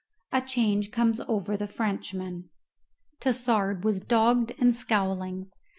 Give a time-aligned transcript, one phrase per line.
[0.31, 2.49] A CHANGE COMES OVER THE FRENCHMAN.
[3.19, 5.51] Tassard was dogged and scowling.